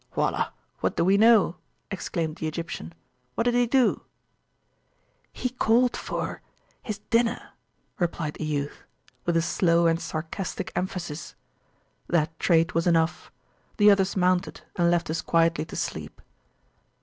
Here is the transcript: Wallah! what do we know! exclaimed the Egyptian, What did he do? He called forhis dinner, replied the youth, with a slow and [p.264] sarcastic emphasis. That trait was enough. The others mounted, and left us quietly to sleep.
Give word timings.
Wallah! 0.15 0.51
what 0.79 0.95
do 0.95 1.05
we 1.05 1.15
know! 1.15 1.57
exclaimed 1.91 2.37
the 2.37 2.47
Egyptian, 2.47 2.91
What 3.35 3.43
did 3.43 3.53
he 3.53 3.67
do? 3.67 4.01
He 5.31 5.49
called 5.51 5.91
forhis 5.93 6.39
dinner, 7.11 7.49
replied 7.99 8.33
the 8.33 8.45
youth, 8.45 8.81
with 9.25 9.37
a 9.37 9.43
slow 9.43 9.85
and 9.85 9.99
[p.264] 9.99 10.01
sarcastic 10.09 10.71
emphasis. 10.75 11.35
That 12.07 12.39
trait 12.39 12.73
was 12.73 12.87
enough. 12.87 13.31
The 13.77 13.91
others 13.91 14.17
mounted, 14.17 14.61
and 14.75 14.89
left 14.89 15.11
us 15.11 15.21
quietly 15.21 15.65
to 15.65 15.75
sleep. 15.75 16.19